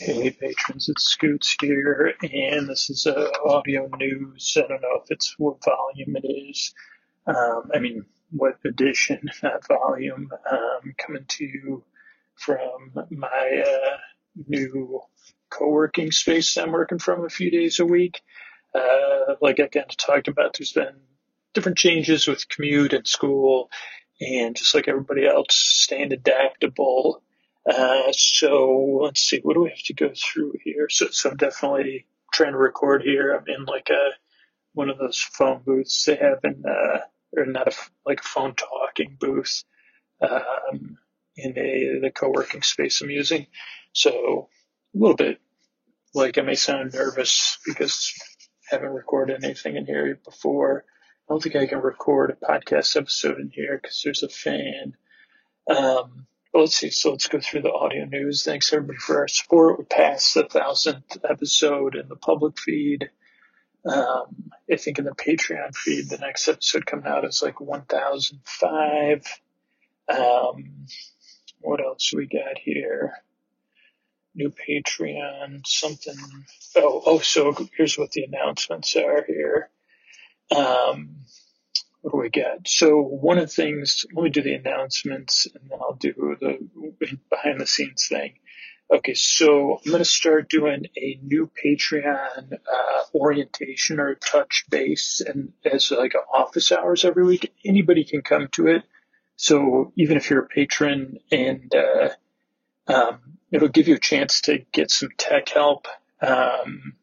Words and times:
Hey 0.00 0.30
patrons, 0.30 0.88
it's 0.88 1.02
Scoots 1.02 1.56
here, 1.60 2.14
and 2.22 2.68
this 2.68 2.88
is 2.88 3.08
uh, 3.08 3.30
audio 3.44 3.90
news. 3.98 4.56
I 4.56 4.68
don't 4.68 4.80
know 4.80 5.00
if 5.02 5.10
it's 5.10 5.34
what 5.38 5.64
volume 5.64 6.14
it 6.16 6.24
is. 6.24 6.72
Um, 7.26 7.72
I 7.74 7.80
mean, 7.80 8.04
what 8.30 8.58
edition, 8.64 9.28
not 9.42 9.66
volume. 9.66 10.30
Um, 10.48 10.94
coming 10.98 11.24
to 11.26 11.44
you 11.44 11.84
from 12.36 12.92
my 13.10 13.64
uh, 13.66 13.96
new 14.46 15.00
co-working 15.50 16.12
space 16.12 16.56
I'm 16.56 16.70
working 16.70 17.00
from 17.00 17.24
a 17.24 17.28
few 17.28 17.50
days 17.50 17.80
a 17.80 17.84
week. 17.86 18.20
Uh, 18.72 19.34
like 19.40 19.58
I 19.58 19.66
kind 19.66 19.86
of 19.90 19.96
talked 19.96 20.28
about, 20.28 20.56
there's 20.56 20.72
been 20.72 20.94
different 21.54 21.78
changes 21.78 22.28
with 22.28 22.48
commute 22.48 22.92
and 22.92 23.06
school, 23.06 23.68
and 24.20 24.54
just 24.54 24.76
like 24.76 24.86
everybody 24.86 25.26
else, 25.26 25.56
staying 25.56 26.12
adaptable 26.12 27.20
uh, 27.68 28.12
so 28.12 29.00
let's 29.02 29.20
see, 29.20 29.40
what 29.42 29.54
do 29.54 29.62
we 29.62 29.70
have 29.70 29.82
to 29.84 29.94
go 29.94 30.10
through 30.14 30.54
here? 30.64 30.88
So, 30.88 31.08
so 31.10 31.30
I'm 31.30 31.36
definitely 31.36 32.06
trying 32.32 32.52
to 32.52 32.58
record 32.58 33.02
here. 33.02 33.34
I'm 33.34 33.44
in 33.46 33.64
like 33.64 33.88
a 33.90 34.10
one 34.72 34.90
of 34.90 34.98
those 34.98 35.18
phone 35.18 35.62
booths 35.64 36.04
they 36.04 36.16
have 36.16 36.38
in, 36.44 36.64
uh, 36.66 37.00
or 37.36 37.46
not 37.46 37.68
a 37.68 37.76
like 38.06 38.20
a 38.20 38.28
phone 38.28 38.54
talking 38.54 39.16
booth, 39.20 39.64
um, 40.20 40.98
in 41.36 41.58
a 41.58 41.98
the 42.00 42.10
co-working 42.10 42.62
space 42.62 43.00
I'm 43.00 43.10
using. 43.10 43.46
So 43.92 44.48
a 44.94 44.98
little 44.98 45.16
bit 45.16 45.40
like 46.14 46.38
I 46.38 46.42
may 46.42 46.54
sound 46.54 46.94
nervous 46.94 47.58
because 47.66 48.14
I 48.70 48.76
haven't 48.76 48.90
recorded 48.90 49.44
anything 49.44 49.76
in 49.76 49.84
here 49.84 50.18
before. 50.24 50.84
I 51.28 51.32
don't 51.32 51.42
think 51.42 51.56
I 51.56 51.66
can 51.66 51.80
record 51.80 52.30
a 52.30 52.46
podcast 52.46 52.96
episode 52.96 53.38
in 53.38 53.50
here 53.50 53.78
because 53.80 54.00
there's 54.02 54.22
a 54.22 54.28
fan. 54.28 54.94
Um, 55.68 56.26
let's 56.60 56.76
see. 56.76 56.90
So 56.90 57.10
let's 57.12 57.28
go 57.28 57.40
through 57.40 57.62
the 57.62 57.72
audio 57.72 58.04
news. 58.04 58.44
Thanks 58.44 58.72
everybody 58.72 58.98
for 58.98 59.18
our 59.18 59.28
support. 59.28 59.78
We 59.78 59.84
passed 59.84 60.34
the 60.34 60.44
thousandth 60.44 61.18
episode 61.28 61.94
in 61.94 62.08
the 62.08 62.16
public 62.16 62.58
feed. 62.58 63.10
Um, 63.84 64.50
I 64.70 64.76
think 64.76 64.98
in 64.98 65.04
the 65.04 65.12
Patreon 65.12 65.74
feed, 65.74 66.08
the 66.08 66.18
next 66.18 66.48
episode 66.48 66.86
coming 66.86 67.06
out 67.06 67.24
is 67.24 67.42
like 67.42 67.60
1005. 67.60 69.40
Um, 70.08 70.86
what 71.60 71.80
else 71.80 72.12
we 72.12 72.26
got 72.26 72.58
here? 72.58 73.14
New 74.34 74.50
Patreon, 74.50 75.66
something. 75.66 76.16
Oh, 76.76 77.02
oh, 77.04 77.18
so 77.18 77.54
here's 77.76 77.98
what 77.98 78.12
the 78.12 78.24
announcements 78.24 78.94
are 78.96 79.24
here. 79.26 79.70
Um, 80.54 81.24
what 82.00 82.12
do 82.12 82.18
we 82.18 82.30
got? 82.30 82.66
So 82.66 83.00
one 83.00 83.38
of 83.38 83.48
the 83.48 83.54
things, 83.54 84.06
let 84.12 84.22
me 84.22 84.30
do 84.30 84.42
the 84.42 84.54
announcements 84.54 85.46
and 85.46 85.70
then 85.70 85.78
I'll 85.80 85.94
do 85.94 86.36
the 86.40 87.18
behind 87.30 87.60
the 87.60 87.66
scenes 87.66 88.06
thing. 88.08 88.34
Okay, 88.90 89.12
so 89.12 89.78
I'm 89.84 89.90
going 89.90 89.98
to 89.98 90.04
start 90.04 90.48
doing 90.48 90.86
a 90.96 91.20
new 91.22 91.50
Patreon 91.62 92.54
uh, 92.54 93.02
orientation 93.14 94.00
or 94.00 94.14
touch 94.14 94.64
base, 94.70 95.20
and 95.20 95.52
as 95.62 95.90
like 95.90 96.14
office 96.32 96.72
hours 96.72 97.04
every 97.04 97.24
week. 97.24 97.52
Anybody 97.66 98.04
can 98.04 98.22
come 98.22 98.48
to 98.52 98.68
it. 98.68 98.84
So 99.36 99.92
even 99.96 100.16
if 100.16 100.30
you're 100.30 100.44
a 100.44 100.48
patron, 100.48 101.18
and 101.30 101.70
uh, 101.74 102.08
um, 102.90 103.18
it'll 103.52 103.68
give 103.68 103.88
you 103.88 103.96
a 103.96 104.00
chance 104.00 104.40
to 104.42 104.64
get 104.72 104.90
some 104.90 105.10
tech 105.18 105.50
help. 105.50 105.86
Um, 106.22 106.94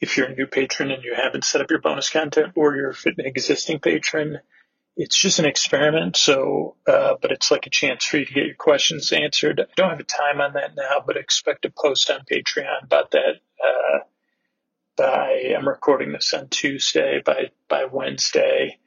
if 0.00 0.16
you're 0.16 0.26
a 0.26 0.34
new 0.34 0.46
patron 0.46 0.90
and 0.90 1.02
you 1.02 1.14
haven't 1.14 1.44
set 1.44 1.60
up 1.60 1.70
your 1.70 1.80
bonus 1.80 2.10
content 2.10 2.52
or 2.54 2.76
you're 2.76 2.94
an 3.04 3.14
existing 3.18 3.80
patron, 3.80 4.38
it's 4.96 5.16
just 5.16 5.38
an 5.38 5.44
experiment. 5.44 6.16
So, 6.16 6.76
uh, 6.86 7.14
but 7.20 7.32
it's 7.32 7.50
like 7.50 7.66
a 7.66 7.70
chance 7.70 8.04
for 8.04 8.18
you 8.18 8.26
to 8.26 8.34
get 8.34 8.46
your 8.46 8.54
questions 8.54 9.12
answered. 9.12 9.60
I 9.60 9.72
don't 9.76 9.90
have 9.90 10.00
a 10.00 10.04
time 10.04 10.40
on 10.40 10.54
that 10.54 10.74
now, 10.76 11.02
but 11.06 11.16
expect 11.16 11.64
a 11.64 11.70
post 11.70 12.10
on 12.10 12.24
Patreon 12.30 12.84
about 12.84 13.12
that. 13.12 13.40
Uh, 13.64 13.98
by 14.96 15.54
I'm 15.56 15.68
recording 15.68 16.12
this 16.12 16.34
on 16.34 16.48
Tuesday. 16.48 17.22
By 17.24 17.50
by 17.68 17.84
Wednesday, 17.84 18.78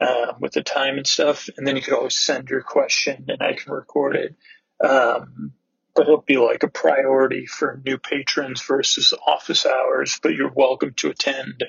um, 0.00 0.36
with 0.38 0.52
the 0.52 0.62
time 0.62 0.98
and 0.98 1.06
stuff, 1.06 1.48
and 1.56 1.66
then 1.66 1.76
you 1.76 1.82
could 1.82 1.94
always 1.94 2.16
send 2.16 2.48
your 2.50 2.62
question 2.62 3.26
and 3.28 3.42
I 3.42 3.54
can 3.54 3.72
record 3.72 4.16
it. 4.16 4.36
Um, 4.86 5.52
but 5.94 6.02
it'll 6.02 6.22
be 6.22 6.36
like 6.36 6.62
a 6.62 6.68
priority 6.68 7.46
for 7.46 7.80
new 7.84 7.98
patrons 7.98 8.62
versus 8.62 9.14
office 9.26 9.64
hours, 9.66 10.18
but 10.22 10.34
you're 10.34 10.52
welcome 10.52 10.92
to 10.94 11.10
attend 11.10 11.64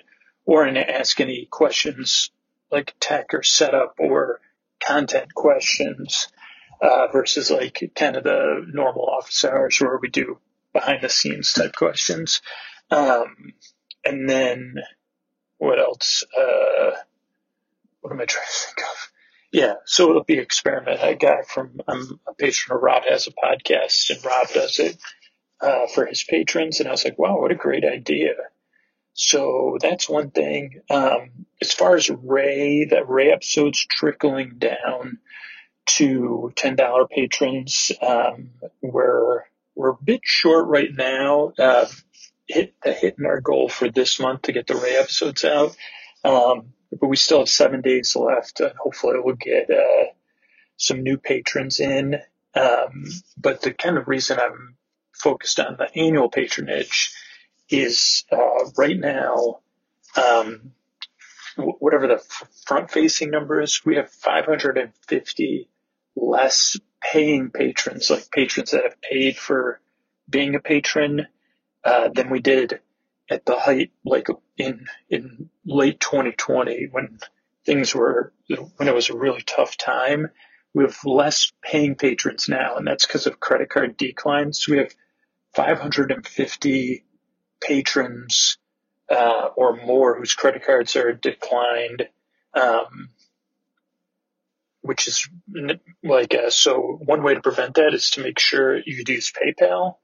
or 0.45 0.67
ask 0.67 1.19
any 1.19 1.47
questions 1.49 2.31
like 2.71 2.95
tech 2.99 3.33
or 3.33 3.43
setup 3.43 3.95
or 3.99 4.39
content 4.79 5.33
questions 5.33 6.27
uh, 6.81 7.07
versus 7.11 7.49
like 7.51 7.91
kind 7.95 8.15
of 8.15 8.23
the 8.23 8.65
normal 8.73 9.05
office 9.05 9.45
hours 9.45 9.79
where 9.79 9.99
we 10.01 10.09
do 10.09 10.39
behind 10.73 11.01
the 11.01 11.09
scenes 11.09 11.53
type 11.53 11.75
questions. 11.75 12.41
Um, 12.91 13.53
and 14.03 14.29
then 14.29 14.75
what 15.57 15.79
else? 15.79 16.23
Uh, 16.37 16.91
what 18.01 18.11
am 18.11 18.21
I 18.21 18.25
trying? 18.25 18.45
Yeah, 19.55 19.75
so 19.85 20.09
it'll 20.09 20.25
be 20.25 20.37
experiment. 20.37 20.99
I 20.99 21.13
got 21.13 21.39
it 21.39 21.47
from 21.47 21.79
I'm 21.87 22.19
a 22.27 22.33
patron 22.33 22.75
of 22.75 22.83
Rob 22.83 23.03
has 23.07 23.25
a 23.25 23.31
podcast, 23.31 24.09
and 24.09 24.25
Rob 24.25 24.49
does 24.49 24.79
it 24.79 24.97
uh, 25.61 25.87
for 25.87 26.05
his 26.05 26.25
patrons, 26.25 26.81
and 26.81 26.89
I 26.89 26.91
was 26.91 27.05
like, 27.05 27.17
wow, 27.17 27.39
what 27.39 27.53
a 27.53 27.55
great 27.55 27.85
idea. 27.85 28.33
So 29.13 29.77
that's 29.79 30.09
one 30.09 30.31
thing. 30.31 30.81
Um, 30.89 31.45
as 31.61 31.71
far 31.71 31.95
as 31.95 32.09
Ray, 32.09 32.83
that 32.83 33.07
Ray 33.07 33.31
episode's 33.31 33.85
trickling 33.85 34.55
down 34.57 35.19
to 35.91 36.51
ten 36.57 36.75
dollar 36.75 37.07
patrons. 37.07 37.93
Um, 38.01 38.49
we're 38.81 39.43
we're 39.73 39.91
a 39.91 40.03
bit 40.03 40.19
short 40.25 40.67
right 40.67 40.93
now. 40.93 41.53
Uh, 41.57 41.85
hit 42.45 42.73
hitting 42.83 43.25
our 43.25 43.39
goal 43.39 43.69
for 43.69 43.89
this 43.89 44.19
month 44.19 44.41
to 44.41 44.51
get 44.51 44.67
the 44.67 44.75
Ray 44.75 44.97
episodes 44.97 45.45
out. 45.45 45.77
Um, 46.25 46.73
but 46.99 47.07
we 47.07 47.15
still 47.15 47.39
have 47.39 47.49
seven 47.49 47.81
days 47.81 48.15
left, 48.15 48.59
and 48.59 48.73
hopefully 48.77 49.15
we'll 49.17 49.35
get 49.35 49.69
uh, 49.69 50.05
some 50.77 51.03
new 51.03 51.17
patrons 51.17 51.79
in. 51.79 52.15
Um, 52.55 53.05
but 53.37 53.61
the 53.61 53.73
kind 53.73 53.97
of 53.97 54.07
reason 54.07 54.39
I'm 54.39 54.75
focused 55.13 55.59
on 55.59 55.77
the 55.77 55.89
annual 55.97 56.29
patronage 56.29 57.13
is 57.69 58.25
uh, 58.31 58.69
right 58.77 58.97
now, 58.97 59.59
um, 60.15 60.71
whatever 61.57 62.07
the 62.07 62.23
front 62.65 62.91
facing 62.91 63.31
number 63.31 63.61
is, 63.61 63.83
we 63.85 63.95
have 63.95 64.09
550 64.09 65.67
less 66.15 66.77
paying 67.01 67.49
patrons, 67.49 68.09
like 68.09 68.31
patrons 68.31 68.71
that 68.71 68.83
have 68.83 69.01
paid 69.01 69.37
for 69.37 69.79
being 70.29 70.55
a 70.55 70.59
patron, 70.59 71.27
uh, 71.83 72.09
than 72.09 72.29
we 72.29 72.39
did 72.39 72.79
at 73.29 73.45
the 73.45 73.57
height, 73.57 73.91
like 74.03 74.27
in 74.57 74.87
in 75.09 75.49
late 75.65 75.99
2020, 75.99 76.89
when 76.91 77.19
things 77.65 77.95
were 77.95 78.33
when 78.77 78.87
it 78.87 78.93
was 78.93 79.09
a 79.09 79.17
really 79.17 79.41
tough 79.41 79.77
time. 79.77 80.27
We 80.73 80.83
have 80.83 80.97
less 81.05 81.53
paying 81.61 81.95
patrons 81.95 82.49
now, 82.49 82.75
and 82.75 82.85
that's 82.85 83.05
because 83.05 83.27
of 83.27 83.39
credit 83.39 83.69
card 83.69 83.95
declines. 83.95 84.67
We 84.67 84.79
have 84.79 84.93
550 85.55 87.05
patrons 87.61 88.57
uh, 89.09 89.49
or 89.55 89.77
more 89.77 90.17
whose 90.17 90.33
credit 90.33 90.65
cards 90.65 90.97
are 90.97 91.13
declined, 91.13 92.09
um, 92.53 93.09
which 94.81 95.07
is 95.07 95.29
like 96.03 96.35
uh, 96.35 96.49
so. 96.49 96.99
One 97.05 97.23
way 97.23 97.35
to 97.35 97.41
prevent 97.41 97.75
that 97.75 97.93
is 97.93 98.11
to 98.11 98.21
make 98.21 98.39
sure 98.39 98.77
you 98.77 99.03
use 99.07 99.31
PayPal 99.31 99.95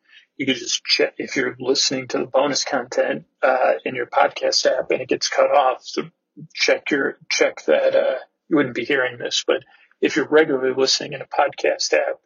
you 0.41 0.47
could 0.47 0.55
just 0.55 0.83
check 0.83 1.13
if 1.19 1.35
you're 1.35 1.55
listening 1.59 2.07
to 2.07 2.17
the 2.17 2.25
bonus 2.25 2.65
content 2.65 3.25
uh, 3.43 3.73
in 3.85 3.93
your 3.93 4.07
podcast 4.07 4.65
app 4.65 4.89
and 4.89 4.99
it 4.99 5.07
gets 5.07 5.29
cut 5.29 5.51
off. 5.51 5.83
So 5.83 6.09
check 6.51 6.89
your 6.89 7.19
check 7.29 7.63
that 7.67 7.95
uh, 7.95 8.15
you 8.49 8.55
wouldn't 8.55 8.73
be 8.73 8.83
hearing 8.83 9.19
this, 9.19 9.43
but 9.45 9.57
if 10.01 10.15
you're 10.15 10.27
regularly 10.27 10.73
listening 10.75 11.13
in 11.13 11.21
a 11.21 11.27
podcast 11.27 11.93
app 11.93 12.19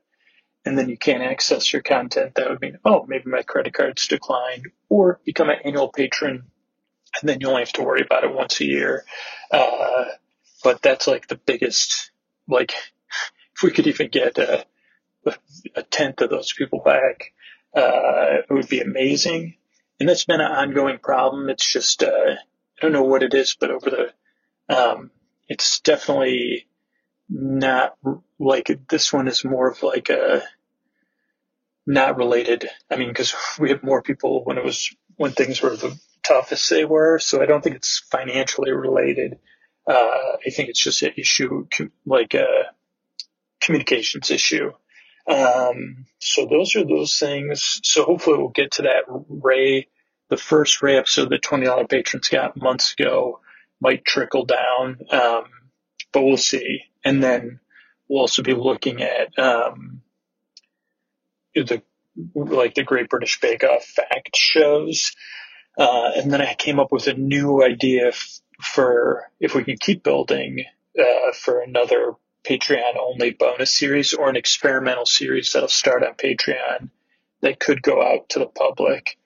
and 0.64 0.78
then 0.78 0.88
you 0.88 0.98
can't 0.98 1.24
access 1.24 1.74
your 1.74 1.82
content, 1.82 2.36
that 2.36 2.50
would 2.50 2.62
mean 2.62 2.78
oh 2.86 3.06
maybe 3.06 3.30
my 3.30 3.42
credit 3.42 3.74
card's 3.74 4.08
declined, 4.08 4.68
or 4.88 5.20
become 5.26 5.50
an 5.50 5.58
annual 5.66 5.90
patron, 5.90 6.46
and 7.20 7.30
then 7.30 7.42
you 7.42 7.50
only 7.50 7.64
have 7.64 7.74
to 7.74 7.84
worry 7.84 8.02
about 8.02 8.24
it 8.24 8.34
once 8.34 8.62
a 8.62 8.66
year. 8.66 9.04
Uh, 9.52 10.06
but 10.64 10.82
that's 10.82 11.06
like 11.06 11.28
the 11.28 11.36
biggest 11.46 12.12
like 12.48 12.72
if 13.58 13.62
we 13.62 13.72
could 13.72 13.88
even 13.88 14.08
get 14.08 14.38
a, 14.38 14.66
a 15.76 15.84
tenth 15.84 16.22
of 16.22 16.30
those 16.30 16.54
people 16.54 16.80
back 16.80 17.34
uh, 17.76 18.42
it 18.50 18.54
would 18.54 18.70
be 18.70 18.80
amazing. 18.80 19.56
And 20.00 20.10
that's 20.10 20.26
been 20.26 20.42
an 20.42 20.52
ongoing 20.52 20.98
problem. 21.00 21.50
It's 21.50 21.72
just, 21.72 22.04
uh, 22.04 22.36
I 22.36 22.82
don't 22.82 22.92
know 22.92 23.04
what 23.04 23.24
it 23.24 23.34
is, 23.34 23.56
but 23.60 23.72
over 23.72 23.90
the, 23.90 24.76
um, 24.76 25.12
it's 25.48 25.80
definitely 25.82 26.68
not 27.30 27.96
like 28.40 28.80
this 28.90 29.12
one 29.12 29.28
is 29.28 29.46
more 29.46 29.72
of 29.72 29.84
like 29.84 30.10
a, 30.10 30.44
not 31.86 32.18
related. 32.18 32.68
I 32.90 32.96
mean, 32.98 33.10
because 33.10 33.34
we 33.60 33.70
have 33.70 33.84
more 33.84 34.02
people 34.02 34.44
when 34.44 34.58
it 34.58 34.64
was 34.64 34.94
when 35.18 35.32
things 35.32 35.62
were 35.62 35.76
the 35.76 35.98
toughest 36.24 36.70
they 36.70 36.86
were. 36.86 37.20
So 37.20 37.42
I 37.42 37.46
don't 37.46 37.64
think 37.64 37.76
it's 37.76 38.00
financially 38.12 38.72
related. 38.72 39.38
Uh, 39.88 40.38
I 40.46 40.50
think 40.50 40.70
it's 40.70 40.84
just 40.84 41.04
an 41.04 41.14
issue 41.16 41.68
like 42.06 42.34
a 42.34 42.48
communications 43.62 44.32
issue. 44.32 44.72
Um, 45.28 46.06
so 46.20 46.46
those 46.46 46.76
are 46.76 46.86
those 46.86 47.18
things. 47.18 47.80
So 47.84 48.04
hopefully 48.04 48.38
we'll 48.38 48.50
get 48.50 48.72
to 48.74 48.84
that 48.84 49.04
Ray, 49.08 49.88
the 50.30 50.38
first 50.38 50.82
Ray 50.82 50.98
episode 50.98 51.30
that 51.30 51.42
$20 51.42 51.90
patrons 51.90 52.30
got 52.30 52.58
months 52.58 52.94
ago 52.98 53.40
might 53.82 54.06
trickle 54.06 54.46
down. 54.46 55.00
Um, 55.10 55.46
but 56.12 56.24
we'll 56.24 56.38
see. 56.38 56.82
And 57.04 57.24
then 57.24 57.60
we'll 58.08 58.22
also 58.22 58.44
be 58.44 58.54
looking 58.54 59.02
at, 59.02 59.38
um, 59.38 60.02
the, 61.54 61.82
like 62.34 62.76
the 62.76 62.84
Great 62.84 63.10
British 63.10 63.40
Bake 63.40 63.64
Off 63.64 63.84
fact 63.84 64.36
shows. 64.36 65.12
Uh, 65.78 66.12
and 66.16 66.32
then 66.32 66.42
I 66.42 66.54
came 66.54 66.80
up 66.80 66.92
with 66.92 67.08
a 67.08 67.14
new 67.14 67.64
idea 67.64 68.10
f- 68.10 68.40
for 68.62 69.30
if 69.40 69.54
we 69.54 69.64
can 69.64 69.78
keep 69.78 70.04
building, 70.04 70.64
uh, 70.98 71.34
for 71.34 71.60
another 71.60 72.14
Patreon 72.46 72.98
only 73.00 73.32
bonus 73.32 73.74
series 73.74 74.14
or 74.14 74.30
an 74.30 74.36
experimental 74.36 75.06
series 75.06 75.52
that'll 75.52 75.68
start 75.68 76.04
on 76.04 76.14
Patreon 76.14 76.90
that 77.42 77.60
could 77.60 77.82
go 77.82 78.02
out 78.02 78.30
to 78.30 78.40
the 78.40 78.46
public. 78.46 79.18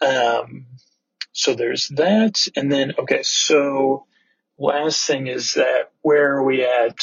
Um, 0.00 0.66
so 1.32 1.54
there's 1.54 1.88
that. 1.88 2.46
And 2.56 2.70
then, 2.70 2.92
okay, 2.98 3.22
so 3.22 4.06
last 4.58 5.06
thing 5.06 5.26
is 5.26 5.54
that 5.54 5.92
where 6.02 6.36
are 6.36 6.44
we 6.44 6.64
at? 6.64 6.98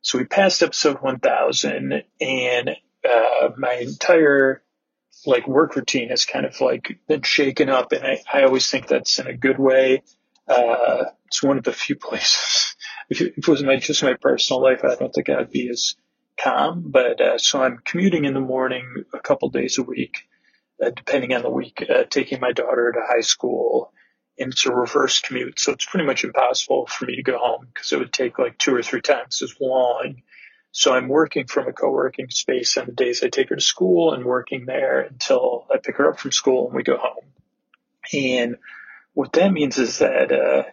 So 0.00 0.18
we 0.18 0.24
passed 0.24 0.62
episode 0.62 0.98
1000 1.00 2.02
and, 2.20 2.70
uh, 3.08 3.48
my 3.56 3.74
entire 3.74 4.62
like 5.26 5.46
work 5.46 5.76
routine 5.76 6.08
has 6.08 6.24
kind 6.24 6.46
of 6.46 6.60
like 6.60 6.98
been 7.06 7.22
shaken 7.22 7.68
up 7.68 7.92
and 7.92 8.04
I, 8.04 8.22
I 8.32 8.42
always 8.44 8.68
think 8.68 8.88
that's 8.88 9.18
in 9.18 9.26
a 9.26 9.36
good 9.36 9.58
way. 9.58 10.02
Uh, 10.48 11.04
it's 11.26 11.42
one 11.42 11.58
of 11.58 11.64
the 11.64 11.72
few 11.72 11.96
places 12.00 12.71
if 13.08 13.20
it 13.20 13.48
was 13.48 13.62
my, 13.62 13.76
just 13.76 14.02
my 14.02 14.14
personal 14.14 14.62
life, 14.62 14.84
I 14.84 14.94
don't 14.94 15.12
think 15.12 15.28
I'd 15.28 15.50
be 15.50 15.68
as 15.68 15.94
calm. 16.38 16.84
But 16.86 17.20
uh, 17.20 17.38
so 17.38 17.62
I'm 17.62 17.78
commuting 17.84 18.24
in 18.24 18.34
the 18.34 18.40
morning 18.40 19.04
a 19.12 19.20
couple 19.20 19.50
days 19.50 19.78
a 19.78 19.82
week, 19.82 20.28
uh, 20.84 20.90
depending 20.90 21.32
on 21.34 21.42
the 21.42 21.50
week, 21.50 21.84
uh, 21.88 22.04
taking 22.04 22.40
my 22.40 22.52
daughter 22.52 22.92
to 22.92 23.00
high 23.06 23.20
school. 23.22 23.92
And 24.38 24.52
it's 24.52 24.64
a 24.64 24.72
reverse 24.72 25.20
commute, 25.20 25.60
so 25.60 25.72
it's 25.72 25.84
pretty 25.84 26.06
much 26.06 26.24
impossible 26.24 26.86
for 26.86 27.04
me 27.04 27.16
to 27.16 27.22
go 27.22 27.36
home 27.36 27.66
because 27.66 27.92
it 27.92 27.98
would 27.98 28.14
take 28.14 28.38
like 28.38 28.56
two 28.56 28.74
or 28.74 28.82
three 28.82 29.02
times 29.02 29.42
as 29.42 29.54
long. 29.60 30.22
So 30.72 30.94
I'm 30.94 31.08
working 31.08 31.46
from 31.46 31.68
a 31.68 31.72
co-working 31.72 32.30
space 32.30 32.78
on 32.78 32.86
the 32.86 32.92
days 32.92 33.22
I 33.22 33.28
take 33.28 33.50
her 33.50 33.56
to 33.56 33.60
school 33.60 34.14
and 34.14 34.24
working 34.24 34.64
there 34.64 35.00
until 35.02 35.66
I 35.70 35.76
pick 35.76 35.98
her 35.98 36.08
up 36.10 36.18
from 36.18 36.32
school 36.32 36.66
and 36.66 36.74
we 36.74 36.82
go 36.82 36.96
home. 36.96 37.26
And 38.14 38.56
what 39.12 39.34
that 39.34 39.52
means 39.52 39.76
is 39.76 39.98
that, 39.98 40.32
uh, 40.32 40.64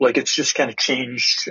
like 0.00 0.16
it's 0.16 0.34
just 0.34 0.54
kind 0.54 0.70
of 0.70 0.76
changed 0.76 1.50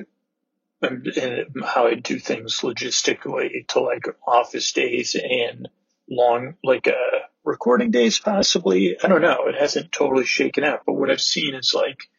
how 0.81 1.87
I 1.87 1.95
do 1.95 2.19
things 2.19 2.61
logistically 2.61 3.67
to 3.69 3.81
like 3.81 4.05
office 4.25 4.71
days 4.71 5.15
and 5.15 5.67
long, 6.09 6.55
like 6.63 6.87
uh, 6.87 7.19
recording 7.43 7.91
days 7.91 8.19
possibly. 8.19 8.97
I 9.01 9.07
don't 9.07 9.21
know. 9.21 9.47
It 9.47 9.55
hasn't 9.59 9.91
totally 9.91 10.25
shaken 10.25 10.63
out, 10.63 10.83
but 10.85 10.93
what 10.93 11.11
I've 11.11 11.21
seen 11.21 11.55
is 11.55 11.73
like 11.75 12.09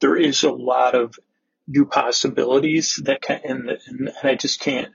there 0.00 0.16
is 0.16 0.42
a 0.42 0.50
lot 0.50 0.94
of 0.94 1.18
new 1.66 1.86
possibilities 1.86 3.00
that 3.04 3.22
can, 3.22 3.40
and, 3.44 3.70
and, 3.86 4.10
I 4.22 4.34
just 4.34 4.60
can't, 4.60 4.92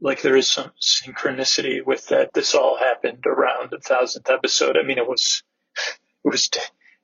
like 0.00 0.22
there 0.22 0.36
is 0.36 0.50
some 0.50 0.72
synchronicity 0.80 1.84
with 1.84 2.08
that. 2.08 2.32
This 2.32 2.54
all 2.54 2.78
happened 2.78 3.24
around 3.26 3.70
the 3.70 3.78
thousandth 3.78 4.30
episode. 4.30 4.76
I 4.76 4.86
mean, 4.86 4.98
it 4.98 5.08
was, 5.08 5.42
it 6.24 6.28
was, 6.28 6.48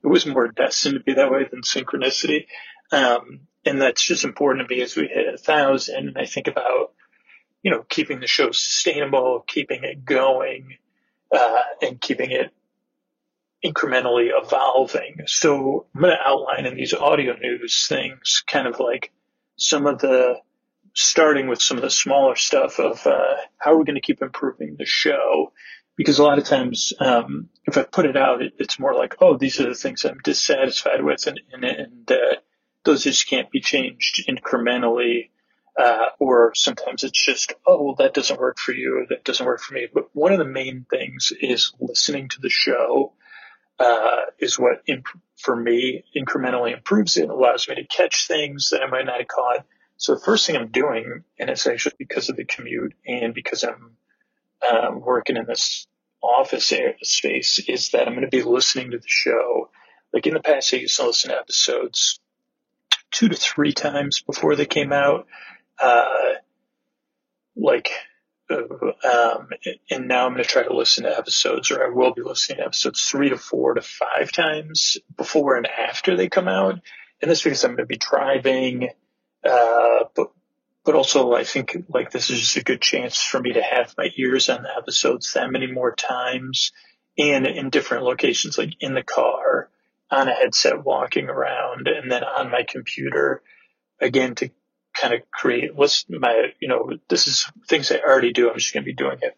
it 0.02 0.06
was 0.06 0.26
more 0.26 0.48
destined 0.48 0.94
to 0.94 1.00
be 1.00 1.14
that 1.14 1.30
way 1.30 1.46
than 1.50 1.62
synchronicity. 1.62 2.46
Um, 2.92 3.48
and 3.64 3.80
that's 3.80 4.06
just 4.06 4.24
important 4.24 4.68
to 4.68 4.74
me 4.74 4.82
as 4.82 4.94
we 4.94 5.08
hit 5.08 5.34
a 5.34 5.38
thousand. 5.38 6.08
And 6.08 6.18
I 6.18 6.26
think 6.26 6.46
about, 6.46 6.92
you 7.62 7.70
know, 7.70 7.84
keeping 7.88 8.20
the 8.20 8.26
show 8.26 8.52
sustainable, 8.52 9.44
keeping 9.46 9.82
it 9.82 10.04
going, 10.04 10.76
uh, 11.34 11.62
and 11.80 12.00
keeping 12.00 12.30
it 12.30 12.52
incrementally 13.64 14.30
evolving. 14.30 15.22
So 15.26 15.86
I'm 15.94 16.02
going 16.02 16.14
to 16.14 16.28
outline 16.28 16.66
in 16.66 16.76
these 16.76 16.92
audio 16.92 17.34
news 17.36 17.86
things 17.88 18.42
kind 18.46 18.66
of 18.66 18.78
like 18.78 19.12
some 19.56 19.86
of 19.86 20.00
the, 20.00 20.40
starting 20.92 21.48
with 21.48 21.62
some 21.62 21.78
of 21.78 21.82
the 21.82 21.90
smaller 21.90 22.36
stuff 22.36 22.78
of, 22.78 23.06
uh, 23.06 23.36
how 23.56 23.76
we're 23.76 23.84
going 23.84 23.94
to 23.94 24.00
keep 24.00 24.20
improving 24.20 24.76
the 24.78 24.84
show. 24.84 25.52
Because 25.94 26.18
a 26.18 26.24
lot 26.24 26.38
of 26.38 26.44
times, 26.44 26.92
um, 27.00 27.48
if 27.64 27.76
I 27.76 27.82
put 27.84 28.06
it 28.06 28.16
out, 28.16 28.42
it, 28.42 28.54
it's 28.58 28.78
more 28.78 28.94
like, 28.94 29.16
oh, 29.20 29.36
these 29.36 29.60
are 29.60 29.68
the 29.68 29.74
things 29.74 30.04
I'm 30.04 30.18
dissatisfied 30.24 31.04
with 31.04 31.26
and, 31.26 31.38
and, 31.52 31.64
and 31.64 32.10
uh, 32.10 32.36
those 32.84 33.04
just 33.04 33.28
can't 33.28 33.50
be 33.50 33.60
changed 33.60 34.24
incrementally. 34.28 35.30
Uh, 35.78 36.08
or 36.18 36.52
sometimes 36.54 37.02
it's 37.02 37.24
just, 37.24 37.54
oh, 37.66 37.82
well, 37.82 37.94
that 37.94 38.12
doesn't 38.12 38.38
work 38.38 38.58
for 38.58 38.72
you, 38.72 39.06
that 39.08 39.24
doesn't 39.24 39.46
work 39.46 39.60
for 39.60 39.72
me. 39.72 39.86
But 39.92 40.10
one 40.12 40.30
of 40.32 40.38
the 40.38 40.44
main 40.44 40.84
things 40.90 41.32
is 41.40 41.72
listening 41.80 42.28
to 42.28 42.40
the 42.42 42.50
show, 42.50 43.14
uh, 43.78 44.16
is 44.38 44.58
what, 44.58 44.82
imp- 44.86 45.06
for 45.38 45.56
me, 45.56 46.04
incrementally 46.14 46.74
improves 46.74 47.16
it, 47.16 47.30
allows 47.30 47.68
me 47.68 47.76
to 47.76 47.84
catch 47.84 48.28
things 48.28 48.68
that 48.70 48.82
I 48.82 48.86
might 48.86 49.06
not 49.06 49.18
have 49.18 49.28
caught. 49.28 49.64
So 49.96 50.14
the 50.14 50.20
first 50.20 50.46
thing 50.46 50.56
I'm 50.56 50.68
doing, 50.68 51.24
and 51.38 51.48
it's 51.48 51.66
actually 51.66 51.94
because 51.98 52.28
of 52.28 52.36
the 52.36 52.44
commute 52.44 52.92
and 53.06 53.32
because 53.32 53.64
I'm 53.64 53.96
um, 54.70 55.00
working 55.00 55.38
in 55.38 55.46
this 55.46 55.86
office 56.22 56.70
space, 57.02 57.60
is 57.66 57.90
that 57.90 58.06
I'm 58.06 58.14
going 58.14 58.28
to 58.28 58.36
be 58.36 58.42
listening 58.42 58.90
to 58.90 58.98
the 58.98 59.04
show. 59.06 59.70
Like 60.12 60.26
in 60.26 60.34
the 60.34 60.40
past, 60.40 60.74
I 60.74 60.78
used 60.78 60.98
to 60.98 61.06
listen 61.06 61.30
to 61.30 61.38
episodes 61.38 62.20
two 63.12 63.28
to 63.28 63.36
three 63.36 63.72
times 63.72 64.22
before 64.22 64.56
they 64.56 64.66
came 64.66 64.92
out. 64.92 65.26
Uh, 65.78 66.32
like, 67.54 67.90
uh, 68.50 68.56
um, 69.08 69.50
and 69.90 70.08
now 70.08 70.26
I'm 70.26 70.32
going 70.32 70.42
to 70.42 70.48
try 70.48 70.62
to 70.62 70.74
listen 70.74 71.04
to 71.04 71.16
episodes, 71.16 71.70
or 71.70 71.84
I 71.84 71.90
will 71.90 72.12
be 72.12 72.22
listening 72.22 72.58
to 72.58 72.64
episodes 72.64 73.02
three 73.02 73.28
to 73.28 73.38
four 73.38 73.74
to 73.74 73.82
five 73.82 74.32
times 74.32 74.96
before 75.16 75.56
and 75.56 75.66
after 75.66 76.16
they 76.16 76.28
come 76.28 76.48
out. 76.48 76.80
And 77.20 77.30
that's 77.30 77.42
because 77.42 77.62
I'm 77.64 77.72
going 77.72 77.84
to 77.84 77.86
be 77.86 77.98
driving, 77.98 78.88
uh, 79.44 80.04
but 80.16 80.32
but 80.84 80.96
also 80.96 81.32
I 81.32 81.44
think 81.44 81.76
like 81.88 82.10
this 82.10 82.30
is 82.30 82.40
just 82.40 82.56
a 82.56 82.64
good 82.64 82.80
chance 82.80 83.22
for 83.22 83.38
me 83.38 83.52
to 83.52 83.62
have 83.62 83.94
my 83.96 84.10
ears 84.16 84.48
on 84.48 84.62
the 84.62 84.76
episodes 84.76 85.32
that 85.34 85.50
many 85.50 85.70
more 85.70 85.94
times 85.94 86.72
and 87.16 87.46
in 87.46 87.70
different 87.70 88.04
locations, 88.04 88.58
like 88.58 88.74
in 88.80 88.94
the 88.94 89.02
car, 89.02 89.68
on 90.12 90.28
a 90.28 90.34
headset 90.34 90.84
walking 90.84 91.28
around 91.28 91.88
and 91.88 92.12
then 92.12 92.22
on 92.22 92.50
my 92.50 92.64
computer 92.68 93.42
again 93.98 94.34
to 94.34 94.50
kind 94.94 95.14
of 95.14 95.22
create 95.30 95.74
what's 95.74 96.04
my, 96.10 96.52
you 96.60 96.68
know, 96.68 96.90
this 97.08 97.26
is 97.26 97.50
things 97.66 97.90
I 97.90 97.98
already 97.98 98.32
do. 98.32 98.50
I'm 98.50 98.58
just 98.58 98.74
going 98.74 98.84
to 98.84 98.86
be 98.86 98.94
doing 98.94 99.18
it 99.22 99.36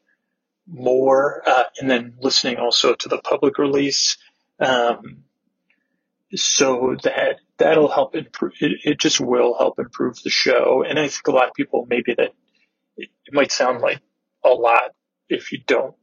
more, 0.66 1.42
uh, 1.46 1.64
and 1.78 1.88
then 1.88 2.14
listening 2.20 2.56
also 2.56 2.94
to 2.94 3.08
the 3.08 3.18
public 3.18 3.58
release. 3.58 4.16
Um, 4.58 5.24
so 6.34 6.96
that 7.04 7.36
that'll 7.58 7.92
help 7.92 8.16
improve. 8.16 8.54
It, 8.60 8.80
it, 8.84 8.98
just 8.98 9.20
will 9.20 9.56
help 9.56 9.78
improve 9.78 10.20
the 10.22 10.30
show. 10.30 10.84
And 10.86 10.98
I 10.98 11.06
think 11.06 11.28
a 11.28 11.32
lot 11.32 11.48
of 11.48 11.54
people 11.54 11.86
maybe 11.88 12.14
that 12.14 12.32
it, 12.96 13.10
might 13.30 13.52
sound 13.52 13.80
like 13.80 14.00
a 14.44 14.48
lot 14.48 14.90
if 15.28 15.52
you 15.52 15.60
don't 15.64 15.94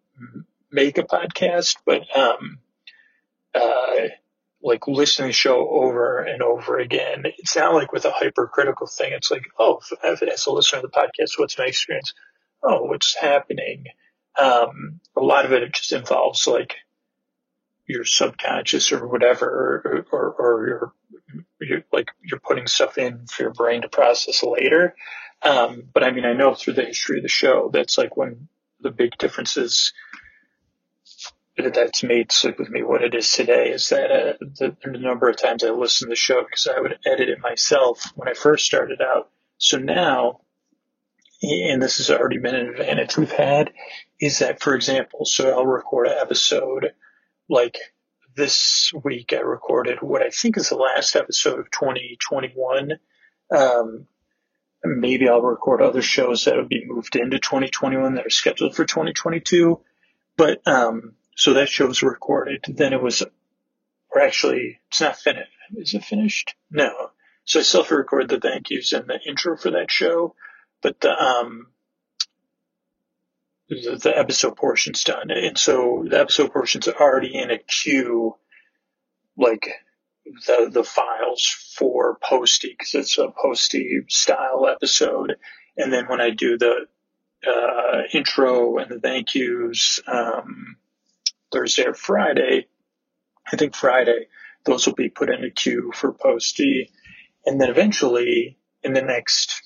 make 0.72 0.98
a 0.98 1.03
podcast, 1.03 1.77
but 1.86 2.03
um, 2.15 2.60
uh, 3.53 4.07
like 4.63 4.88
listening 4.88 5.27
to 5.27 5.30
the 5.30 5.34
show 5.34 5.68
over 5.70 6.20
and 6.20 6.41
over 6.41 6.77
again. 6.77 7.24
It's 7.38 7.56
not 7.56 7.74
like 7.74 7.91
with 7.91 8.06
a 8.06 8.12
hypercritical 8.12 8.88
thing. 8.88 9.12
It's 9.13 9.32
like, 9.32 9.46
oh, 9.58 9.82
as 10.03 10.22
a 10.48 10.51
listener 10.51 10.82
to 10.82 10.88
the 10.88 10.94
podcast, 10.94 11.38
what's 11.38 11.58
my 11.58 11.65
experience? 11.65 12.13
Oh, 12.63 12.84
what's 12.84 13.15
happening? 13.15 13.86
Um, 14.38 15.00
a 15.15 15.22
lot 15.22 15.46
of 15.46 15.51
it 15.51 15.74
just 15.74 15.91
involves 15.91 16.48
like 16.48 16.75
your 17.88 18.06
subconscious 18.06 18.91
or 18.91 19.08
whatever, 19.08 19.48
or, 19.84 20.06
or, 20.12 20.32
or 20.32 20.68
you're, 20.68 20.94
you're, 21.60 21.84
like 21.91 22.10
you're 22.24 22.39
putting 22.39 22.68
stuff 22.68 22.98
in 22.98 23.25
for 23.27 23.44
your 23.44 23.53
brain 23.53 23.82
to 23.82 23.89
process 23.89 24.44
later. 24.44 24.96
Um, 25.41 25.84
but 25.91 26.03
I 26.03 26.12
mean, 26.12 26.25
I 26.25 26.34
know 26.34 26.53
through 26.53 26.74
the 26.74 26.86
history 26.86 27.18
of 27.18 27.24
the 27.24 27.30
show, 27.30 27.70
that's 27.74 27.98
like 27.98 28.15
when 28.15 28.48
the 28.80 28.91
big 28.91 29.18
differences 29.18 29.94
that's 31.58 32.03
made 32.03 32.31
Sleep 32.31 32.58
With 32.60 32.70
Me 32.70 32.84
what 32.84 33.03
it 33.03 33.13
is 33.13 33.31
today 33.31 33.72
is 33.72 33.89
that 33.89 34.12
uh, 34.12 34.34
the, 34.39 34.75
the 34.84 34.98
number 34.98 35.29
of 35.29 35.38
times 35.38 35.63
I 35.63 35.70
listened 35.70 36.08
to 36.08 36.12
the 36.12 36.15
show 36.15 36.43
because 36.43 36.67
I 36.67 36.79
would 36.79 36.98
edit 37.05 37.29
it 37.29 37.39
myself 37.41 38.12
when 38.15 38.27
I 38.27 38.34
first 38.34 38.65
started 38.65 39.01
out. 39.01 39.29
So 39.58 39.77
now, 39.77 40.41
and 41.43 41.81
this 41.81 41.98
has 41.98 42.10
already 42.10 42.38
been 42.38 42.55
an 42.55 42.70
advantage 42.70 43.17
we've 43.17 43.31
had, 43.31 43.72
is 44.20 44.39
that, 44.39 44.62
for 44.62 44.75
example, 44.75 45.25
so 45.25 45.51
I'll 45.51 45.65
record 45.65 46.08
an 46.08 46.17
episode 46.20 46.93
like 47.50 47.77
this 48.36 48.91
week 49.03 49.34
I 49.34 49.41
recorded 49.41 50.01
what 50.01 50.22
I 50.22 50.29
think 50.29 50.58
is 50.58 50.70
the 50.70 50.75
last 50.75 51.15
episode 51.15 51.60
of 51.60 51.70
2021. 51.70 52.93
Um, 53.53 54.08
maybe 54.84 55.27
I'll 55.27 55.41
record 55.41 55.81
other 55.81 56.01
shows 56.01 56.46
that 56.46 56.55
will 56.55 56.65
be 56.67 56.86
moved 56.86 57.15
into 57.15 57.39
2021 57.39 58.15
that 58.15 58.25
are 58.25 58.29
scheduled 58.29 58.75
for 58.75 58.86
2022. 58.86 59.81
But 60.38 60.65
um, 60.65 61.15
so 61.35 61.53
that 61.53 61.69
show 61.69 61.88
was 61.88 62.03
recorded. 62.03 62.65
Then 62.67 62.93
it 62.93 63.01
was, 63.01 63.23
or 64.09 64.21
actually, 64.21 64.79
it's 64.89 65.01
not 65.01 65.17
finished. 65.17 65.51
Is 65.75 65.93
it 65.93 66.03
finished? 66.03 66.55
No. 66.69 67.11
So 67.45 67.59
I 67.59 67.63
still 67.63 67.81
have 67.81 67.89
to 67.89 67.95
record 67.95 68.29
the 68.29 68.39
thank 68.39 68.69
yous 68.69 68.93
and 68.93 69.07
the 69.07 69.19
intro 69.25 69.57
for 69.57 69.71
that 69.71 69.89
show. 69.89 70.35
But 70.81 71.00
the, 71.00 71.11
um, 71.11 71.67
the, 73.69 74.00
the 74.01 74.17
episode 74.17 74.57
portion's 74.57 75.03
done. 75.03 75.31
And 75.31 75.57
so 75.57 76.05
the 76.07 76.19
episode 76.19 76.51
portion's 76.51 76.88
already 76.88 77.35
in 77.35 77.51
a 77.51 77.57
queue, 77.57 78.35
like 79.38 79.69
the, 80.25 80.69
the 80.71 80.83
files 80.83 81.45
for 81.77 82.17
Posty, 82.21 82.75
because 82.77 82.95
it's 82.95 83.17
a 83.17 83.29
Posty 83.29 84.01
style 84.09 84.67
episode. 84.67 85.38
And 85.77 85.91
then 85.91 86.07
when 86.07 86.19
I 86.19 86.31
do 86.31 86.57
the 86.57 86.88
uh, 87.47 88.01
intro 88.13 88.77
and 88.77 88.91
the 88.91 89.00
thank 89.00 89.33
yous 89.35 90.00
um, 90.05 90.75
Thursday 91.51 91.86
or 91.86 91.93
Friday, 91.93 92.67
I 93.51 93.55
think 93.55 93.75
Friday, 93.75 94.27
those 94.65 94.86
will 94.86 94.93
be 94.93 95.10
put 95.10 95.29
in 95.29 95.43
a 95.43 95.50
queue 95.50 95.91
for 95.93 96.13
Posty. 96.13 96.91
And 97.46 97.60
then 97.60 97.70
eventually, 97.70 98.58
in 98.84 98.93
the 98.93 99.01
next 99.01 99.62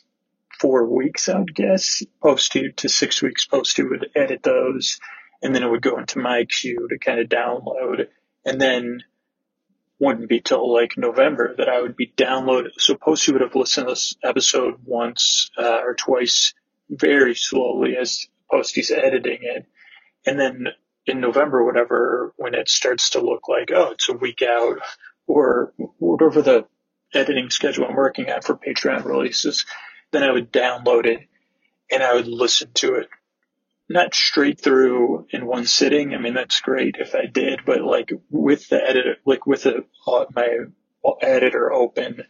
four 0.60 0.86
weeks, 0.86 1.28
I 1.30 1.40
would 1.40 1.54
guess, 1.54 2.04
Posty 2.22 2.72
to 2.72 2.90
six 2.90 3.22
weeks, 3.22 3.46
Posty 3.46 3.84
would 3.84 4.10
edit 4.16 4.44
those. 4.44 5.00
And 5.42 5.54
then 5.54 5.64
it 5.64 5.70
would 5.70 5.82
go 5.82 5.98
into 6.00 6.20
my 6.20 6.46
queue 6.46 6.88
to 6.90 6.98
kind 6.98 7.20
of 7.20 7.28
download. 7.28 8.08
And 8.46 8.60
then 8.60 9.04
wouldn't 10.00 10.30
be 10.30 10.42
till 10.42 10.74
like 10.74 10.98
November 10.98 11.56
that 11.58 11.70
I 11.70 11.82
would 11.82 11.96
be 11.96 12.12
downloaded. 12.18 12.72
So 12.78 12.96
Posty 12.96 13.32
would 13.32 13.42
have 13.42 13.56
listened 13.56 13.88
to 13.88 13.94
this 13.94 14.16
episode 14.24 14.76
once 14.86 15.50
uh, 15.58 15.80
or 15.84 15.96
twice 15.96 16.54
very 16.90 17.36
slowly 17.36 17.96
as 17.98 18.28
Posty's 18.52 18.92
editing 18.92 19.40
it. 19.42 19.66
And 20.26 20.40
then 20.40 20.68
in 21.06 21.20
November, 21.20 21.64
whatever, 21.64 22.34
when 22.38 22.54
it 22.54 22.70
starts 22.70 23.12
to 23.12 23.22
look 23.22 23.48
like, 23.48 23.72
oh, 23.72 23.92
it's 23.92 24.10
a 24.10 24.14
week 24.14 24.42
out 24.42 24.80
or 25.28 25.74
whatever 26.00 26.42
the 26.42 26.66
editing 27.14 27.50
schedule 27.50 27.86
I'm 27.86 27.96
working 27.96 28.28
at 28.28 28.44
for 28.44 28.56
Patreon 28.56 29.06
releases, 29.06 29.66
then 30.12 30.24
I 30.24 30.32
would 30.32 30.52
download 30.52 31.06
it 31.06 31.22
and 31.92 32.04
I 32.04 32.14
would 32.14 32.28
listen 32.28 32.72
to 32.76 32.96
it. 32.96 33.10
Not 33.88 34.16
straight 34.16 34.60
through 34.60 35.28
in 35.30 35.46
one 35.46 35.66
sitting. 35.66 36.16
I 36.16 36.18
mean, 36.18 36.34
that's 36.34 36.60
great 36.62 36.96
if 37.00 37.14
I 37.14 37.28
did, 37.28 37.62
but 37.66 37.82
like 37.82 38.12
with 38.32 38.68
the 38.70 38.84
editor, 38.84 39.18
like 39.26 39.46
with 39.46 39.68
uh, 39.68 40.26
my 40.36 40.58
editor 41.22 41.72
open 41.72 42.24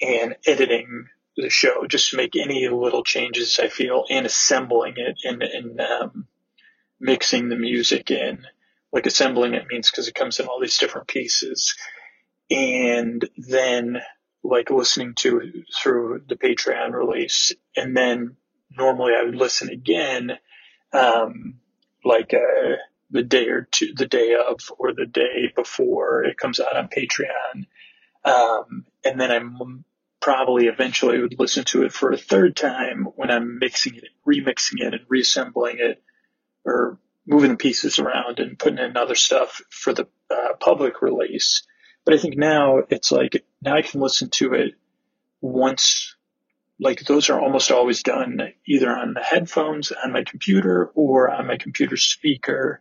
and 0.00 0.36
editing 0.46 1.08
the 1.36 1.50
show, 1.50 1.86
just 1.86 2.10
to 2.10 2.16
make 2.16 2.34
any 2.34 2.66
little 2.68 3.04
changes 3.04 3.58
I 3.62 3.68
feel 3.68 4.04
and 4.08 4.24
assembling 4.24 4.94
it 4.96 5.18
and, 5.24 5.42
and 5.42 5.80
um, 5.80 6.26
mixing 7.00 7.48
the 7.48 7.56
music 7.56 8.10
in. 8.10 8.46
Like 8.92 9.06
assembling 9.06 9.54
it 9.54 9.66
means 9.68 9.90
because 9.90 10.08
it 10.08 10.14
comes 10.14 10.40
in 10.40 10.46
all 10.46 10.60
these 10.60 10.78
different 10.78 11.08
pieces. 11.08 11.74
And 12.50 13.28
then 13.36 14.00
like 14.42 14.70
listening 14.70 15.14
to 15.16 15.64
through 15.76 16.22
the 16.28 16.36
Patreon 16.36 16.92
release. 16.92 17.52
And 17.76 17.96
then 17.96 18.36
normally 18.70 19.12
I 19.18 19.24
would 19.24 19.34
listen 19.34 19.70
again, 19.70 20.38
um, 20.92 21.60
like, 22.04 22.32
uh, 22.32 22.76
the 23.10 23.22
day 23.22 23.48
or 23.48 23.68
two, 23.70 23.92
the 23.94 24.06
day 24.06 24.34
of 24.34 24.58
or 24.78 24.92
the 24.92 25.06
day 25.06 25.52
before 25.54 26.24
it 26.24 26.36
comes 26.36 26.60
out 26.60 26.76
on 26.76 26.88
Patreon. 26.88 27.66
Um, 28.24 28.84
and 29.04 29.20
then 29.20 29.30
I'm 29.30 29.84
probably 30.20 30.66
eventually 30.66 31.20
would 31.20 31.38
listen 31.38 31.64
to 31.64 31.84
it 31.84 31.92
for 31.92 32.10
a 32.10 32.16
third 32.16 32.56
time 32.56 33.04
when 33.14 33.30
I'm 33.30 33.58
mixing 33.58 33.94
it, 33.94 34.08
remixing 34.26 34.80
it 34.80 34.94
and 34.94 35.04
reassembling 35.08 35.76
it 35.78 36.02
or 36.66 36.98
moving 37.26 37.52
the 37.52 37.56
pieces 37.56 37.98
around 37.98 38.38
and 38.38 38.58
putting 38.58 38.78
in 38.78 38.96
other 38.96 39.14
stuff 39.14 39.62
for 39.70 39.92
the 39.92 40.06
uh, 40.30 40.54
public 40.60 41.00
release. 41.00 41.62
But 42.04 42.14
I 42.14 42.18
think 42.18 42.36
now 42.36 42.78
it's 42.90 43.10
like, 43.10 43.44
now 43.62 43.76
I 43.76 43.82
can 43.82 44.00
listen 44.00 44.30
to 44.30 44.54
it 44.54 44.74
once, 45.40 46.14
like 46.78 47.00
those 47.00 47.30
are 47.30 47.40
almost 47.40 47.70
always 47.70 48.02
done 48.02 48.40
either 48.66 48.90
on 48.90 49.14
the 49.14 49.22
headphones 49.22 49.92
on 49.92 50.12
my 50.12 50.24
computer 50.24 50.90
or 50.94 51.30
on 51.30 51.46
my 51.46 51.56
computer 51.56 51.96
speaker, 51.96 52.80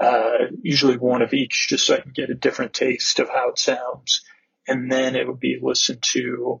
uh, 0.00 0.46
usually 0.62 0.96
one 0.96 1.22
of 1.22 1.32
each 1.34 1.68
just 1.68 1.86
so 1.86 1.94
I 1.94 2.00
can 2.00 2.12
get 2.12 2.30
a 2.30 2.34
different 2.34 2.74
taste 2.74 3.18
of 3.18 3.28
how 3.28 3.50
it 3.50 3.58
sounds. 3.58 4.22
And 4.68 4.90
then 4.90 5.16
it 5.16 5.26
would 5.26 5.40
be 5.40 5.58
listened 5.60 6.02
to 6.12 6.60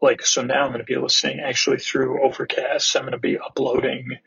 like, 0.00 0.24
so 0.24 0.42
now 0.42 0.64
I'm 0.64 0.68
going 0.68 0.78
to 0.78 0.84
be 0.84 0.96
listening 0.96 1.40
actually 1.40 1.78
through 1.78 2.24
Overcast. 2.24 2.96
I'm 2.96 3.02
going 3.02 3.12
to 3.12 3.18
be 3.18 3.38
uploading 3.38 4.18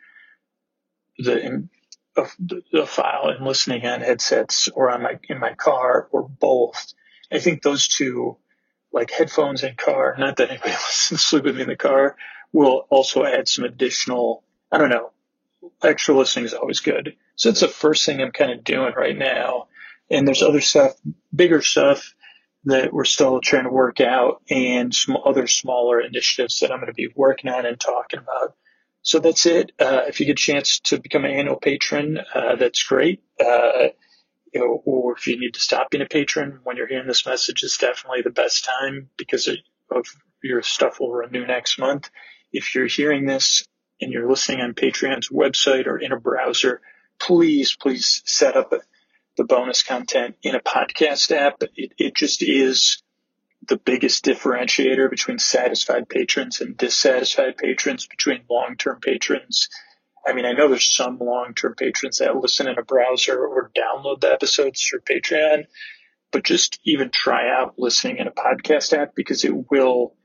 the, 1.24 1.68
the, 2.16 2.62
the 2.72 2.86
file 2.86 3.30
and 3.30 3.46
listening 3.46 3.86
on 3.86 4.02
headsets 4.02 4.68
or 4.70 4.90
on 4.90 5.04
my, 5.04 5.20
in 5.28 5.40
my 5.40 5.54
car 5.54 6.08
or 6.12 6.28
both. 6.28 6.94
I 7.32 7.40
think 7.40 7.62
those 7.62 7.88
two, 7.88 8.38
like 8.92 9.12
headphones 9.12 9.64
and 9.64 9.78
car, 9.78 10.16
not 10.18 10.38
that 10.38 10.50
anybody 10.50 10.72
listens 10.74 11.22
to 11.22 11.28
sleep 11.28 11.44
with 11.44 11.56
me 11.56 11.64
in 11.64 11.68
the 11.70 11.76
car, 11.76 12.16
will 12.52 12.88
also 12.90 13.24
add 13.24 13.48
some 13.48 13.66
additional, 13.66 14.44
I 14.72 14.78
don't 14.78 14.90
know, 14.90 15.12
extra 15.84 16.16
listening 16.16 16.46
is 16.46 16.54
always 16.54 16.80
good. 16.80 17.16
So 17.36 17.50
that's 17.50 17.62
the 17.62 17.68
first 17.68 18.06
thing 18.06 18.22
I'm 18.22 18.32
kind 18.32 18.52
of 18.52 18.64
doing 18.64 18.94
right 18.96 19.18
now. 19.18 19.68
And 20.10 20.28
there's 20.28 20.42
other 20.42 20.62
stuff, 20.62 20.94
bigger 21.34 21.62
stuff 21.62 22.14
that 22.66 22.92
we're 22.92 23.06
still 23.06 23.40
trying 23.40 23.64
to 23.64 23.70
work 23.70 24.02
out 24.02 24.42
and 24.50 24.94
some 24.94 25.18
other 25.24 25.48
smaller 25.48 26.02
initiatives 26.02 26.60
that 26.60 26.72
I'm 26.72 26.80
going 26.80 26.88
to 26.88 26.94
be 26.94 27.10
working 27.16 27.50
on 27.50 27.66
and 27.66 27.80
talking 27.80 28.20
about. 28.20 28.56
So 29.02 29.20
that's 29.20 29.46
it. 29.46 29.72
Uh, 29.80 30.04
if 30.08 30.20
you 30.20 30.26
get 30.26 30.34
a 30.34 30.36
chance 30.36 30.80
to 30.86 31.00
become 31.00 31.26
an 31.26 31.32
annual 31.32 31.56
patron, 31.56 32.20
uh, 32.34 32.56
that's 32.56 32.84
great. 32.84 33.24
Uh, 33.40 33.90
you 34.54 34.62
know, 34.62 34.82
or 34.86 35.16
if 35.16 35.28
you 35.28 35.40
need 35.40 35.54
to 35.54 35.62
stop 35.62 35.92
being 35.92 36.02
a 36.02 36.08
patron 36.08 36.60
when 36.64 36.76
you're 36.76 36.88
hearing 36.88 37.08
this 37.08 37.26
message 37.26 37.64
is 37.64 37.78
definitely 37.78 38.22
the 38.24 38.30
best 38.30 38.66
time 38.66 39.10
because 39.18 39.48
of 39.48 40.06
your 40.44 40.62
stuff 40.62 41.00
will 41.00 41.12
renew 41.12 41.46
next 41.46 41.80
month. 41.80 42.10
If 42.52 42.74
you're 42.74 42.88
hearing 42.88 43.26
this 43.26 43.64
and 44.02 44.12
you're 44.12 44.30
listening 44.30 44.62
on 44.62 44.74
Patreon's 44.74 45.30
website 45.30 45.86
or 45.86 45.98
in 45.98 46.12
a 46.12 46.20
browser, 46.20 46.82
please, 47.20 47.76
please 47.80 48.22
set 48.26 48.56
up 48.56 48.74
the 49.38 49.44
bonus 49.44 49.84
content 49.84 50.36
in 50.42 50.56
a 50.56 50.60
podcast 50.60 51.32
app. 51.32 51.62
It, 51.76 51.94
it 51.98 52.16
just 52.16 52.42
is 52.42 53.02
the 53.68 53.78
biggest 53.78 54.26
differentiator 54.26 55.10
between 55.10 55.40
satisfied 55.40 56.08
patrons 56.10 56.62
and 56.62 56.78
dissatisfied 56.78 57.58
patrons, 57.58 58.08
between 58.08 58.42
long-term 58.50 59.00
patrons. 59.02 59.70
I 60.26 60.34
mean, 60.34 60.46
I 60.46 60.54
know 60.54 60.68
there's 60.68 60.96
some 60.96 61.18
long-term 61.20 61.76
patrons 61.76 62.20
that 62.20 62.36
listen 62.36 62.68
in 62.68 62.78
a 62.78 62.84
browser 62.84 63.38
or 63.38 63.72
download 63.76 64.22
the 64.22 64.32
episodes 64.32 64.84
through 64.84 65.02
Patreon, 65.02 65.66
but 66.32 66.44
just 66.44 66.80
even 66.84 67.10
try 67.10 67.50
out 67.50 67.78
listening 67.78 68.18
in 68.18 68.28
a 68.28 68.32
podcast 68.32 68.94
app 68.94 69.16
because 69.16 69.44
it 69.44 69.72
will 69.72 70.16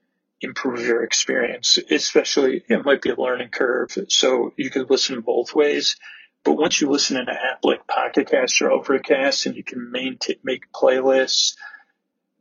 improve 0.41 0.81
your 0.81 1.03
experience, 1.03 1.79
especially 1.91 2.63
it 2.69 2.85
might 2.85 3.03
be 3.03 3.11
a 3.11 3.21
learning 3.21 3.49
curve. 3.49 3.97
So 4.09 4.53
you 4.57 4.71
could 4.71 4.91
listen 4.91 5.21
both 5.21 5.55
ways. 5.55 5.97
But 6.45 6.59
once 6.59 6.81
you 6.81 6.91
listen 6.91 7.17
in 7.17 7.29
an 7.29 7.37
app 7.37 7.65
like 7.65 7.87
Pocket 7.87 8.31
Cast 8.31 8.61
or 8.61 8.71
Overcast 8.71 9.47
and 9.47 9.57
you 9.57 9.65
can 9.65 9.91
maintain, 9.91 10.37
make 10.45 10.71
playlists, 10.73 11.57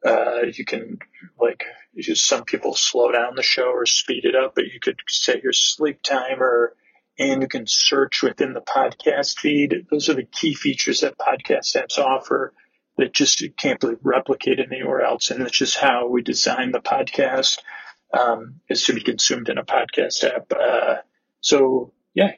uh, 0.05 0.41
you 0.53 0.65
can 0.65 0.99
like 1.39 1.63
just 1.97 2.25
some 2.25 2.43
people 2.43 2.75
slow 2.75 3.11
down 3.11 3.35
the 3.35 3.43
show 3.43 3.67
or 3.67 3.85
speed 3.85 4.25
it 4.25 4.35
up, 4.35 4.55
but 4.55 4.65
you 4.65 4.79
could 4.79 4.99
set 5.07 5.43
your 5.43 5.53
sleep 5.53 6.01
timer 6.01 6.75
and 7.17 7.41
you 7.41 7.47
can 7.47 7.67
search 7.67 8.23
within 8.23 8.53
the 8.53 8.61
podcast 8.61 9.39
feed. 9.39 9.87
Those 9.89 10.09
are 10.09 10.15
the 10.15 10.25
key 10.25 10.55
features 10.55 11.01
that 11.01 11.17
podcast 11.17 11.75
apps 11.75 11.97
offer 11.97 12.53
that 12.97 13.13
just 13.13 13.43
can't 13.57 13.79
be 13.79 13.87
replicated 13.87 14.71
anywhere 14.71 15.01
else. 15.01 15.31
And 15.31 15.41
that's 15.41 15.57
just 15.57 15.77
how 15.77 16.07
we 16.07 16.21
design 16.21 16.71
the 16.71 16.79
podcast 16.79 17.59
um, 18.13 18.61
is 18.69 18.85
to 18.85 18.93
be 18.93 19.01
consumed 19.01 19.49
in 19.49 19.57
a 19.57 19.63
podcast 19.63 20.23
app. 20.23 20.51
Uh, 20.51 20.97
so 21.41 21.93
yeah, 22.13 22.31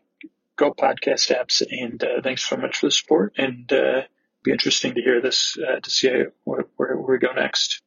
go 0.56 0.74
podcast 0.74 1.34
apps. 1.36 1.62
And 1.70 2.04
uh, 2.04 2.22
thanks 2.22 2.48
so 2.48 2.58
much 2.58 2.78
for 2.78 2.88
the 2.88 2.92
support. 2.92 3.34
And 3.38 3.72
uh, 3.72 4.02
be 4.46 4.52
interesting 4.52 4.94
to 4.94 5.02
hear 5.02 5.22
this 5.22 5.58
uh, 5.58 5.80
to 5.80 5.90
see 5.90 6.10
where, 6.44 6.66
where, 6.78 6.96
where 6.96 7.18
we 7.18 7.18
go 7.18 7.34
next. 7.34 7.82